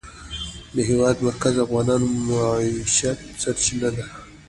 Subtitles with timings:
[0.75, 4.05] د هېواد مرکز د افغانانو د معیشت سرچینه ده.